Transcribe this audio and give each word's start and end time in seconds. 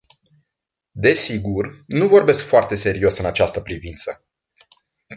Desigur, 0.93 1.83
nu 1.87 2.07
vorbesc 2.07 2.41
foarte 2.43 2.75
serios 2.75 3.17
în 3.17 3.25
această 3.25 3.61
privință. 3.61 4.25